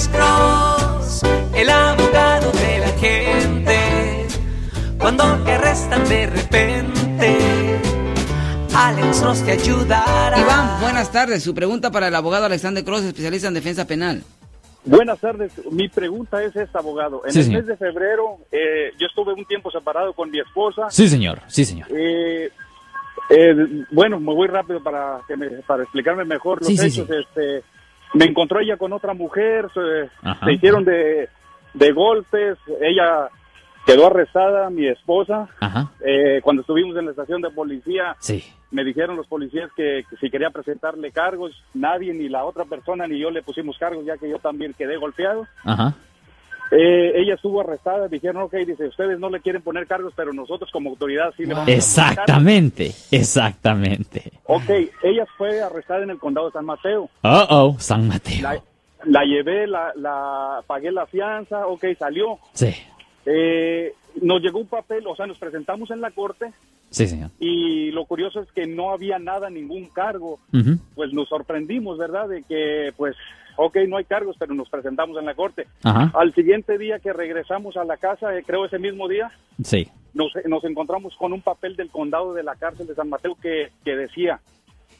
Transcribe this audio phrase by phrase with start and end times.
[0.00, 1.22] Alex Cross,
[1.54, 4.26] el abogado de la gente.
[4.98, 7.38] Cuando te arrestan de repente,
[8.74, 10.40] Alex Cross te ayudará.
[10.40, 11.42] Iván, buenas tardes.
[11.42, 14.22] Su pregunta para el abogado Alexander Cross, especialista en defensa penal.
[14.86, 15.52] Buenas tardes.
[15.70, 17.20] Mi pregunta es esta, abogado.
[17.26, 17.58] En Sí, el señor.
[17.60, 20.86] mes de febrero, eh, yo estuve un tiempo separado con mi esposa.
[20.88, 21.88] Sí, señor, sí, señor.
[21.90, 22.50] Eh,
[23.28, 23.54] eh,
[23.90, 27.10] bueno, me voy rápido para que me- para explicarme mejor los Sí, sí, hechos.
[27.10, 27.62] Este,
[28.14, 30.10] me encontró ella con otra mujer, se,
[30.52, 31.28] hicieron de,
[31.74, 32.58] de golpes.
[32.80, 33.28] Ella
[33.86, 35.48] quedó arrestada, mi esposa.
[36.04, 38.44] Eh, cuando estuvimos en la estación de policía, Sí.
[38.70, 43.06] me dijeron los policías que, que si quería presentarle cargos, nadie, ni la otra persona,
[43.06, 45.46] ni yo le pusimos cargos, ya que yo también quedé golpeado.
[45.64, 45.94] Ajá.
[46.70, 50.70] Eh, ella estuvo arrestada, dijeron, ok, dice, ustedes no le quieren poner cargos, pero nosotros
[50.70, 51.98] como autoridad sí le vamos a poner cargos".
[51.98, 54.32] Exactamente, exactamente.
[54.44, 54.70] Ok,
[55.02, 57.08] ella fue arrestada en el condado de San Mateo.
[57.22, 58.42] Oh, oh, San Mateo.
[58.42, 58.62] La,
[59.04, 62.38] la llevé, la, la pagué la fianza, ok, salió.
[62.52, 62.72] Sí,
[63.26, 63.92] Eh,
[64.22, 66.52] nos llegó un papel, o sea, nos presentamos en la corte
[66.90, 67.30] sí, señor.
[67.38, 70.38] y lo curioso es que no había nada, ningún cargo.
[70.94, 72.28] Pues nos sorprendimos, ¿verdad?
[72.28, 73.16] De que, pues,
[73.56, 75.66] ok, no hay cargos, pero nos presentamos en la corte.
[75.82, 76.10] Ajá.
[76.18, 79.30] Al siguiente día que regresamos a la casa, eh, creo ese mismo día,
[79.62, 79.88] Sí.
[80.14, 83.70] nos, nos encontramos con un papel del condado de la cárcel de San Mateo que,
[83.84, 84.40] que decía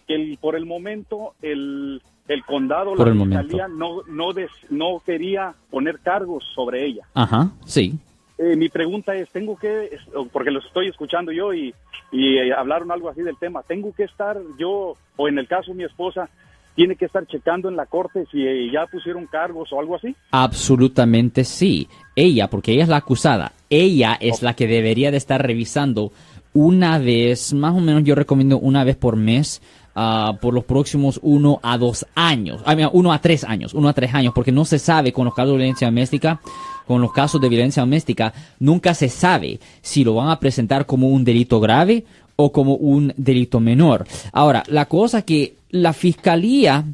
[0.07, 4.51] que el- por el momento el, el condado, Por la el fiscalía, no, no, des-
[4.69, 7.07] no quería poner cargos sobre ella.
[7.15, 7.99] Ajá, sí.
[8.43, 9.91] Eh, mi pregunta es, tengo que,
[10.33, 11.75] porque los estoy escuchando yo y,
[12.11, 15.75] y eh, hablaron algo así del tema, tengo que estar yo, o en el caso
[15.75, 16.31] mi esposa,
[16.75, 20.17] tiene que estar checando en la corte si eh, ya pusieron cargos o algo así.
[20.31, 21.87] Absolutamente sí.
[22.17, 26.11] Ella, porque ella es la acusada, ella es la que debería de estar revisando
[26.55, 29.61] una vez, más o menos yo recomiendo una vez por mes,
[30.01, 33.93] ah, por los próximos uno a dos años, ah, uno a tres años, uno a
[33.93, 36.41] tres años, porque no se sabe con los casos de violencia doméstica,
[36.87, 41.09] con los casos de violencia doméstica, nunca se sabe si lo van a presentar como
[41.09, 42.05] un delito grave
[42.37, 44.07] o como un delito menor.
[44.33, 46.85] Ahora, la cosa que la fiscalía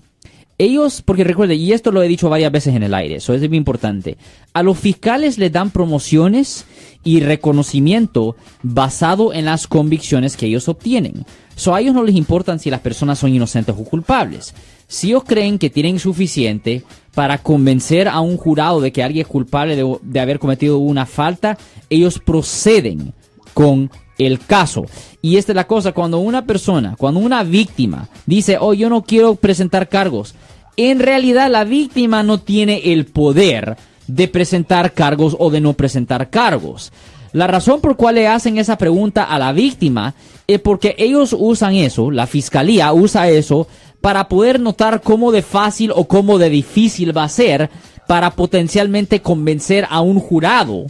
[0.59, 3.47] ellos, porque recuerde, y esto lo he dicho varias veces en el aire, eso es
[3.49, 4.17] muy importante,
[4.55, 6.65] a los fiscales les dan promociones
[7.05, 11.27] y reconocimiento basado en las convicciones que ellos obtienen.
[11.55, 14.55] So, a ellos no les importan si las personas son inocentes o culpables.
[14.89, 16.83] Si ellos creen que tienen suficiente
[17.15, 21.07] para convencer a un jurado de que alguien es culpable de, de haber cometido una
[21.07, 23.15] falta, ellos proceden
[23.55, 24.85] con el caso.
[25.23, 29.03] Y esta es la cosa, cuando una persona, cuando una víctima dice, oh, yo no
[29.03, 30.35] quiero presentar cargos,
[30.77, 33.77] en realidad la víctima no tiene el poder
[34.07, 36.93] de presentar cargos o de no presentar cargos.
[37.33, 40.15] La razón por cual le hacen esa pregunta a la víctima
[40.47, 43.67] es porque ellos usan eso, la fiscalía usa eso,
[44.01, 47.71] para poder notar cómo de fácil o cómo de difícil va a ser
[48.07, 50.87] para potencialmente convencer a un jurado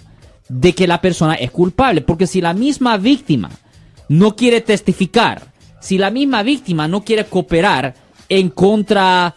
[0.49, 2.03] de que la persona es culpable.
[2.03, 3.51] Porque si la misma víctima
[4.09, 7.95] no quiere testificar, si la misma víctima no quiere cooperar
[8.29, 9.35] en contra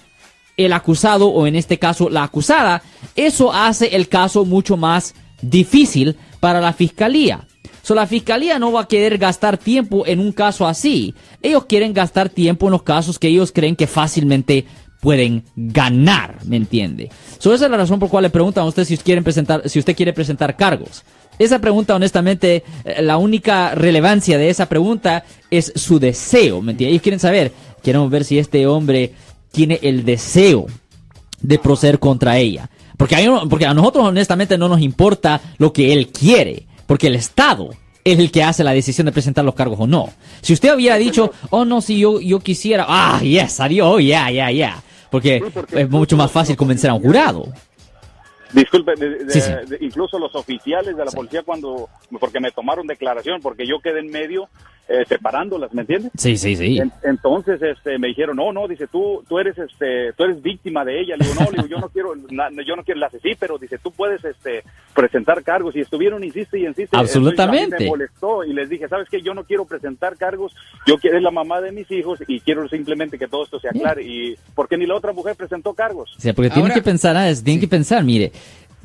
[0.66, 2.82] el acusado o en este caso la acusada,
[3.16, 7.48] eso hace el caso mucho más difícil para la fiscalía.
[7.82, 11.16] So, la fiscalía no va a querer gastar tiempo en un caso así.
[11.42, 14.66] Ellos quieren gastar tiempo en los casos que ellos creen que fácilmente
[15.00, 17.10] pueden ganar, ¿me entiende?
[17.38, 19.80] So, esa es la razón por cual le preguntan a usted si quieren presentar, si
[19.80, 21.04] usted quiere presentar cargos.
[21.40, 26.92] Esa pregunta, honestamente, eh, la única relevancia de esa pregunta es su deseo, ¿me entiende?
[26.92, 29.14] Ellos quieren saber, queremos ver si este hombre
[29.52, 30.66] tiene el deseo
[31.42, 32.70] de proceder contra ella.
[32.98, 37.08] Porque a, ellos- porque a nosotros honestamente no nos importa lo que él quiere, porque
[37.08, 37.70] el Estado
[38.04, 40.10] es el que hace la decisión de presentar los cargos o no.
[40.42, 44.30] Si usted hubiera dicho, oh no, si yo, yo quisiera, ah, yes, adiós, oh, yeah,
[44.32, 44.84] yeah, yeah.
[45.12, 47.48] Porque es mucho más fácil convencer a un jurado.
[48.52, 49.52] Disculpe, de- de- Sí, sí.
[49.68, 51.88] de- incluso los oficiales de la policía cuando,
[52.20, 54.50] porque me tomaron declaración, porque yo quedé en medio
[54.92, 56.12] eh, separándolas, ¿me entiendes?
[56.18, 56.80] Sí, sí, sí.
[56.80, 60.84] En- entonces este, me dijeron, no, no, dice, tú, tú eres, este, tú eres víctima
[60.84, 61.16] de ella.
[61.16, 63.58] Le digo, no, le digo, yo no quiero, na- yo no quiero la sí, pero
[63.60, 64.64] dice, tú puedes, este,
[64.96, 65.76] presentar cargos.
[65.76, 66.98] Y estuvieron, insiste y insiste.
[66.98, 67.64] Absolutamente.
[67.66, 69.22] Entonces, me molestó y les dije, ¿sabes qué?
[69.22, 70.56] Yo no quiero presentar cargos.
[70.88, 73.68] Yo quiero es la mamá de mis hijos y quiero simplemente que todo esto se
[73.70, 74.04] aclare.
[74.04, 76.12] Y porque ni la otra mujer presentó cargos.
[76.18, 78.32] O sea, porque tienen que pensar, ah, es- tienen que pensar, mire,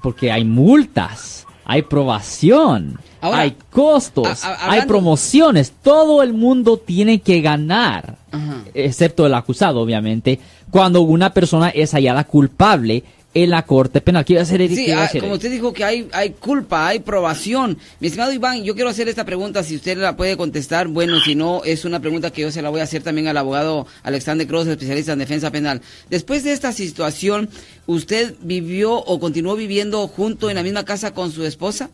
[0.03, 6.77] porque hay multas, hay probación, Ahora, hay costos, a- a- hay promociones, todo el mundo
[6.79, 8.65] tiene que ganar, Ajá.
[8.75, 10.41] excepto el acusado, obviamente,
[10.71, 13.05] cuando una persona es hallada culpable
[13.35, 14.25] en la corte penal.
[14.25, 14.77] ¿Qué iba a hacer Eric?
[14.77, 17.77] Sí, ¿Qué iba a ah, hacer, como usted dijo que hay, hay culpa, hay probación.
[18.01, 21.35] Mi estimado Iván, yo quiero hacer esta pregunta, si usted la puede contestar, bueno, si
[21.35, 24.47] no, es una pregunta que yo se la voy a hacer también al abogado Alexander
[24.47, 25.83] Cross, especialista en defensa penal.
[26.09, 27.51] Después de esta situación,
[27.87, 31.91] ¿usted vivió o continuó viviendo junto en la misma casa con su esposa?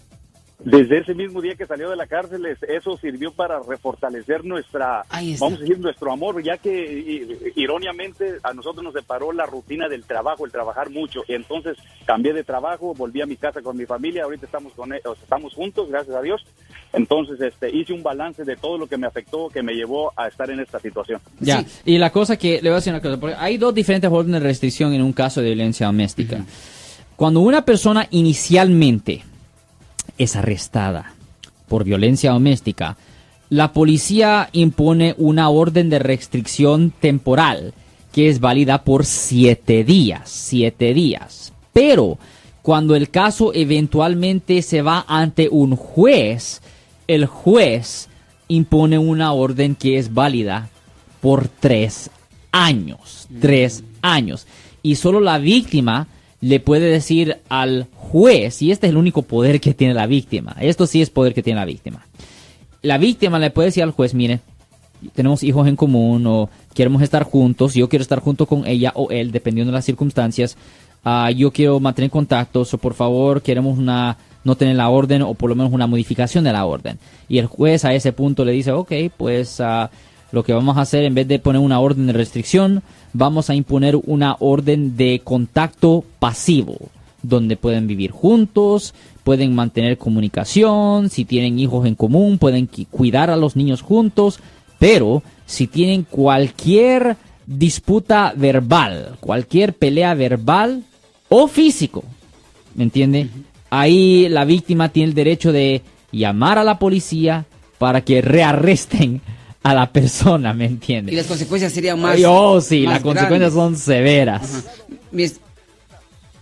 [0.62, 5.04] Desde ese mismo día que salió de la cárcel, es- eso sirvió para refortalecer nuestra,
[5.38, 6.70] vamos a decir, nuestro amor, ya que
[7.00, 11.22] i- irónicamente a nosotros nos separó la rutina del trabajo, el trabajar mucho.
[11.28, 14.92] Y entonces cambié de trabajo, volví a mi casa con mi familia, ahorita estamos con
[14.92, 16.44] e- o sea, estamos juntos, gracias a Dios.
[16.92, 20.28] Entonces, este, hice un balance de todo lo que me afectó, que me llevó a
[20.28, 21.20] estar en esta situación.
[21.38, 21.66] Ya, Sí.
[21.86, 24.42] y la cosa que le voy a decir una cosa, porque hay dos diferentes órdenes
[24.42, 26.44] de restricción en un caso de violencia doméstica.
[27.16, 29.22] Cuando una persona inicialmente
[30.20, 31.14] es arrestada
[31.66, 32.96] por violencia doméstica,
[33.48, 37.74] la policía impone una orden de restricción temporal
[38.12, 41.52] que es válida por siete días, siete días.
[41.72, 42.18] Pero
[42.62, 46.60] cuando el caso eventualmente se va ante un juez,
[47.06, 48.08] el juez
[48.48, 50.68] impone una orden que es válida
[51.20, 52.10] por tres
[52.52, 53.26] años.
[53.40, 54.46] Tres años.
[54.82, 56.08] Y solo la víctima
[56.40, 60.56] le puede decir al juez, y este es el único poder que tiene la víctima,
[60.60, 62.06] esto sí es poder que tiene la víctima.
[62.82, 64.40] La víctima le puede decir al juez, mire,
[65.14, 69.10] tenemos hijos en común o queremos estar juntos, yo quiero estar junto con ella o
[69.10, 70.56] él, dependiendo de las circunstancias,
[71.04, 75.34] ah, yo quiero mantener contactos o por favor queremos una no tener la orden o
[75.34, 76.98] por lo menos una modificación de la orden.
[77.28, 79.90] Y el juez a ese punto le dice, ok, pues ah,
[80.32, 82.82] lo que vamos a hacer en vez de poner una orden de restricción,
[83.12, 86.76] vamos a imponer una orden de contacto pasivo,
[87.22, 88.94] donde pueden vivir juntos,
[89.24, 94.40] pueden mantener comunicación, si tienen hijos en común, pueden cuidar a los niños juntos,
[94.78, 100.84] pero si tienen cualquier disputa verbal, cualquier pelea verbal
[101.28, 102.04] o físico,
[102.74, 103.28] ¿me entiende?
[103.68, 105.82] Ahí la víctima tiene el derecho de
[106.12, 107.46] llamar a la policía
[107.78, 109.20] para que rearresten
[109.62, 111.12] a la persona, ¿me entiende?
[111.12, 112.18] Y las consecuencias serían más.
[112.26, 114.64] Oh, sí, más las consecuencias son severas.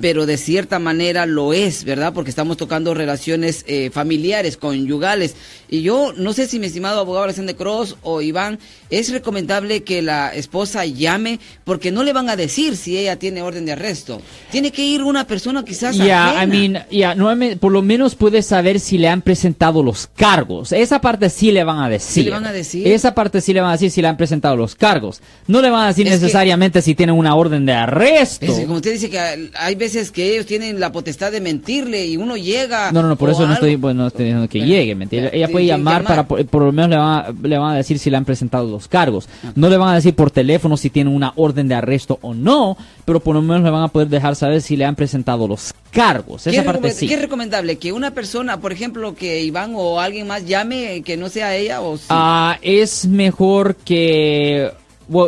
[0.00, 2.12] pero de cierta manera lo es, ¿verdad?
[2.12, 5.34] Porque estamos tocando relaciones eh, familiares, conyugales.
[5.68, 8.58] Y yo no sé si mi estimado abogado Alexander Cross o Iván,
[8.90, 13.42] es recomendable que la esposa llame porque no le van a decir si ella tiene
[13.42, 14.20] orden de arresto.
[14.50, 18.42] Tiene que ir una persona quizás Ya, I mean, ya, nuevamente, por lo menos puede
[18.42, 20.72] saber si le han presentado los cargos.
[20.72, 22.10] Esa parte sí le van a decir.
[22.12, 22.86] ¿Sí le van a decir?
[22.86, 25.20] Esa parte sí le van a decir si le han presentado los cargos.
[25.46, 28.46] No le van a decir Es que- necesariamente si tienen una orden de arresto.
[28.46, 32.06] Es que como usted dice que hay veces que ellos tienen la potestad de mentirle
[32.06, 32.92] y uno llega.
[32.92, 35.30] No, no, no, por eso no estoy, no estoy diciendo que Bueno, llegue, ¿me entiende?
[35.32, 36.26] ya, Ella puede llamar, llamar.
[36.28, 38.70] para, por, lo menos le van, a, le van a decir si le han presentado
[38.70, 39.28] los cargos.
[39.44, 39.50] Ah.
[39.56, 42.76] No le van a decir por teléfono si tienen una orden de arresto o no,
[43.04, 45.74] pero por lo menos le van a poder dejar saber si le han presentado los
[45.90, 46.44] cargos.
[46.44, 47.08] ¿Qué Esa es, parte sí.
[47.08, 47.78] qué es recomendable?
[47.78, 51.80] Que una persona, por ejemplo, que Iván o alguien más llame, que no sea ella
[51.80, 52.04] o sí.
[52.10, 54.79] Ah, es mejor que bueno,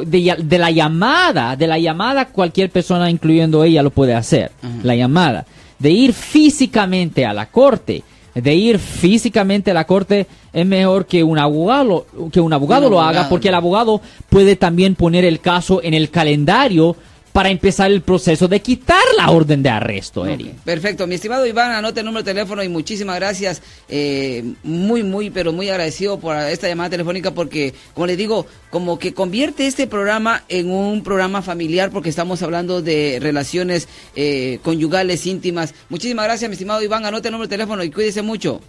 [0.04, 4.52] de, la llamada, de la llamada cualquier persona, incluyendo ella, lo puede hacer.
[4.82, 5.44] La llamada.
[5.78, 11.24] De ir físicamente a la corte, de ir físicamente a la corte es mejor que
[11.24, 15.40] un abogado, que un abogado Un lo haga, porque el abogado puede también poner el
[15.40, 16.96] caso en el calendario
[17.32, 20.54] para empezar el proceso de quitar la orden de arresto, Eri.
[20.64, 23.62] Perfecto, mi estimado Iván, anote el número de teléfono y muchísimas gracias.
[23.88, 28.98] Eh, muy, muy, pero muy agradecido por esta llamada telefónica porque, como le digo, como
[28.98, 35.26] que convierte este programa en un programa familiar porque estamos hablando de relaciones eh, conyugales
[35.26, 35.74] íntimas.
[35.88, 38.60] Muchísimas gracias, mi estimado Iván, anote el número de teléfono y cuídese mucho.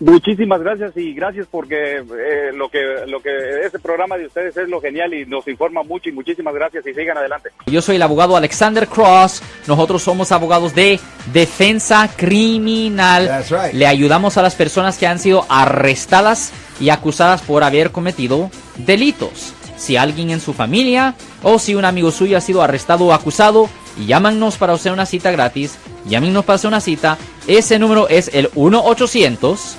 [0.00, 4.68] Muchísimas gracias y gracias porque eh, lo que lo que este programa de ustedes es
[4.68, 7.50] lo genial y nos informa mucho y muchísimas gracias y sigan adelante.
[7.66, 9.40] Yo soy el abogado Alexander Cross.
[9.68, 10.98] Nosotros somos abogados de
[11.32, 13.28] defensa criminal.
[13.28, 13.72] That's right.
[13.72, 19.54] Le ayudamos a las personas que han sido arrestadas y acusadas por haber cometido delitos.
[19.76, 23.68] Si alguien en su familia o si un amigo suyo ha sido arrestado o acusado,
[24.04, 25.78] llámanos para hacer una cita gratis.
[26.04, 27.16] Llámenos para hacer una cita.
[27.46, 29.78] Ese número es el 1 800